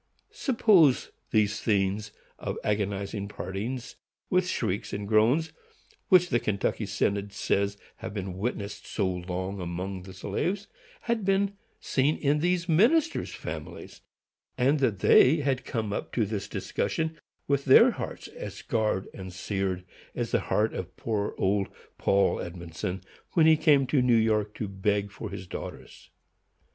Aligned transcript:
Suppose 0.31 1.11
these 1.29 1.59
scenes 1.59 2.11
of 2.39 2.57
agonizing 2.63 3.27
partings, 3.27 3.97
with 4.31 4.47
shrieks 4.47 4.93
and 4.93 5.07
groans, 5.07 5.53
which 6.09 6.29
the 6.29 6.39
Kentucky 6.39 6.87
Synod 6.87 7.31
says 7.31 7.77
have 7.97 8.11
been 8.11 8.39
witnessed 8.39 8.87
so 8.87 9.07
long 9.07 9.61
among 9.61 10.01
the 10.01 10.13
slaves, 10.15 10.65
had 11.01 11.23
been 11.23 11.55
seen 11.79 12.17
in 12.17 12.39
these 12.39 12.67
ministers' 12.67 13.35
families, 13.35 14.01
and 14.57 14.79
that 14.79 15.01
they 15.01 15.35
had 15.35 15.63
come 15.65 15.93
up 15.93 16.11
to 16.13 16.25
this 16.25 16.47
discussion 16.47 17.19
with 17.47 17.65
their 17.65 17.91
hearts 17.91 18.27
as 18.29 18.55
scarred 18.55 19.07
and 19.13 19.31
seared 19.31 19.85
as 20.15 20.31
the 20.31 20.39
heart 20.39 20.73
of 20.73 20.97
poor 20.97 21.35
old 21.37 21.67
Paul 21.99 22.39
Edmondson, 22.41 23.03
when 23.33 23.45
he 23.45 23.55
came 23.55 23.85
to 23.85 24.01
New 24.01 24.15
York 24.15 24.55
to 24.55 24.67
beg 24.67 25.11
for 25.11 25.29
his 25.29 25.45
daughters. 25.45 26.09